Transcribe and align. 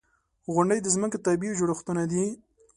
•غونډۍ 0.53 0.79
د 0.81 0.87
ځمکې 0.95 1.17
طبعي 1.25 1.51
جوړښتونه 1.59 2.03
دي. 2.11 2.25